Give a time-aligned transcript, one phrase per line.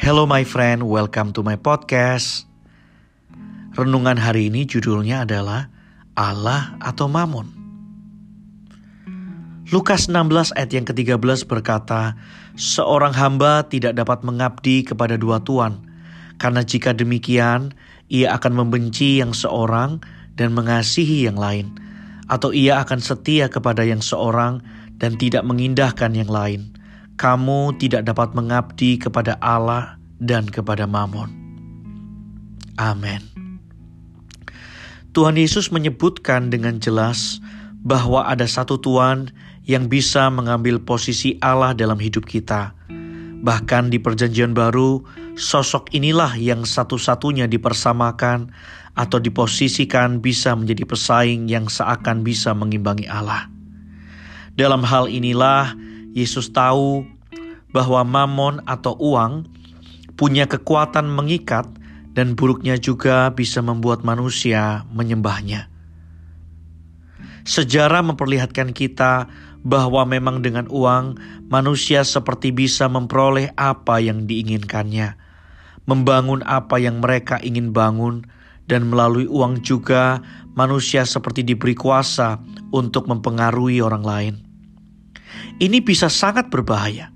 [0.00, 2.48] Hello my friend, welcome to my podcast.
[3.76, 5.68] Renungan hari ini judulnya adalah
[6.16, 7.52] Allah atau Mamun.
[9.68, 12.16] Lukas 16 ayat yang ke-13 berkata,
[12.56, 15.84] Seorang hamba tidak dapat mengabdi kepada dua tuan,
[16.40, 17.76] karena jika demikian,
[18.08, 20.00] ia akan membenci yang seorang
[20.32, 21.76] dan mengasihi yang lain,
[22.24, 24.64] atau ia akan setia kepada yang seorang
[24.96, 26.79] dan tidak mengindahkan yang lain
[27.20, 31.28] kamu tidak dapat mengabdi kepada Allah dan kepada Mammon.
[32.80, 33.20] Amin.
[35.12, 37.44] Tuhan Yesus menyebutkan dengan jelas
[37.84, 39.28] bahwa ada satu Tuhan
[39.68, 42.72] yang bisa mengambil posisi Allah dalam hidup kita.
[43.44, 45.04] Bahkan di Perjanjian Baru,
[45.36, 48.48] sosok inilah yang satu-satunya dipersamakan
[48.96, 53.48] atau diposisikan bisa menjadi pesaing yang seakan bisa mengimbangi Allah.
[54.56, 55.72] Dalam hal inilah
[56.16, 57.06] Yesus tahu
[57.70, 59.46] bahwa mamon atau uang
[60.18, 61.66] punya kekuatan mengikat
[62.12, 65.70] dan buruknya juga bisa membuat manusia menyembahnya.
[67.46, 69.30] Sejarah memperlihatkan kita
[69.64, 71.16] bahwa memang dengan uang
[71.48, 75.16] manusia seperti bisa memperoleh apa yang diinginkannya,
[75.88, 78.28] membangun apa yang mereka ingin bangun,
[78.68, 80.22] dan melalui uang juga
[80.54, 82.38] manusia seperti diberi kuasa
[82.70, 84.49] untuk mempengaruhi orang lain.
[85.60, 87.12] Ini bisa sangat berbahaya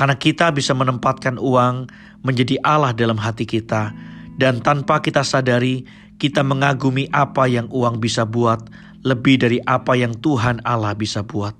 [0.00, 1.90] karena kita bisa menempatkan uang
[2.24, 3.92] menjadi Allah dalam hati kita
[4.40, 5.84] dan tanpa kita sadari
[6.20, 8.60] kita mengagumi apa yang uang bisa buat
[9.00, 11.56] lebih dari apa yang Tuhan Allah bisa buat.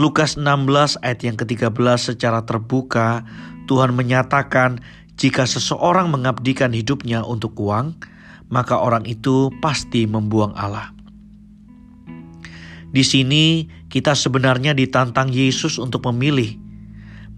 [0.00, 3.24] Lukas 16 ayat yang ke-13 secara terbuka
[3.68, 4.80] Tuhan menyatakan
[5.20, 8.00] jika seseorang mengabdikan hidupnya untuk uang,
[8.48, 10.92] maka orang itu pasti membuang Allah.
[12.92, 16.60] Di sini kita sebenarnya ditantang Yesus untuk memilih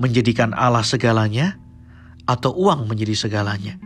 [0.02, 1.55] menjadikan Allah segalanya
[2.27, 3.78] atau uang menjadi segalanya.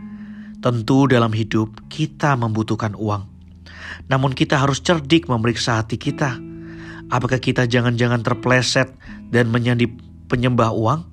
[0.59, 3.29] Tentu dalam hidup kita membutuhkan uang.
[4.09, 6.41] Namun kita harus cerdik memeriksa hati kita.
[7.13, 8.89] Apakah kita jangan-jangan terpleset
[9.29, 9.85] dan menjadi
[10.25, 11.05] penyembah uang?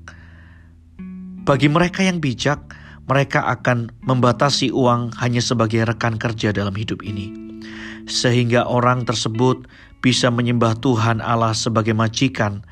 [1.47, 2.59] Bagi mereka yang bijak,
[3.07, 7.47] mereka akan membatasi uang hanya sebagai rekan kerja dalam hidup ini
[8.07, 9.67] sehingga orang tersebut
[10.07, 12.63] bisa menyembah Tuhan Allah sebagai majikan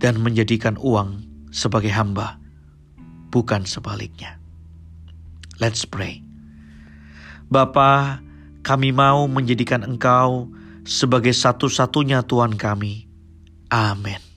[0.00, 1.20] dan menjadikan uang
[1.52, 2.40] sebagai hamba,
[3.28, 4.40] bukan sebaliknya.
[5.60, 6.24] Let's pray.
[7.52, 8.24] Bapa,
[8.64, 10.48] kami mau menjadikan Engkau
[10.88, 13.04] sebagai satu-satunya Tuhan kami.
[13.68, 14.27] Amin.